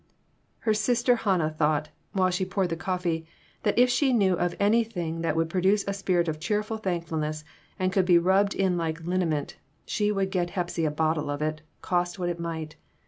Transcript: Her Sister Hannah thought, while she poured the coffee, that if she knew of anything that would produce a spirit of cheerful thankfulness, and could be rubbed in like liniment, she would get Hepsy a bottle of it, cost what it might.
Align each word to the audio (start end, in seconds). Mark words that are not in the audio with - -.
Her 0.61 0.73
Sister 0.73 1.15
Hannah 1.15 1.51
thought, 1.51 1.89
while 2.11 2.31
she 2.31 2.43
poured 2.43 2.69
the 2.69 2.75
coffee, 2.75 3.27
that 3.61 3.77
if 3.77 3.87
she 3.87 4.13
knew 4.13 4.33
of 4.33 4.55
anything 4.59 5.21
that 5.21 5.35
would 5.35 5.47
produce 5.47 5.83
a 5.87 5.93
spirit 5.93 6.27
of 6.27 6.39
cheerful 6.39 6.77
thankfulness, 6.77 7.43
and 7.77 7.93
could 7.93 8.05
be 8.05 8.17
rubbed 8.17 8.55
in 8.55 8.77
like 8.79 9.01
liniment, 9.03 9.57
she 9.85 10.11
would 10.11 10.31
get 10.31 10.49
Hepsy 10.49 10.85
a 10.85 10.89
bottle 10.91 11.29
of 11.29 11.43
it, 11.43 11.61
cost 11.83 12.17
what 12.17 12.29
it 12.29 12.39
might. 12.39 12.77